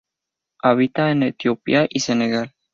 Habita 0.63 1.11
en 1.11 1.21
Etiopía 1.21 1.85
y 1.87 1.99
Senegal. 1.99 2.55